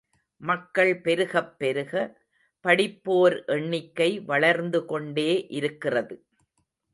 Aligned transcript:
மக்கள் 0.37 1.01
பெருகப் 1.01 1.59
பெருக, 1.59 2.19
படிப்போர் 2.63 3.45
எண்ணிக்கை 3.45 4.19
வளர்ந்துகொண்டே 4.19 5.45
இருக்கிறது. 5.49 6.25